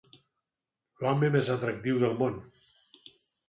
L'home 1.03 1.31
més 1.37 1.53
atractiu 1.59 2.03
del 2.07 2.19
món. 2.25 2.43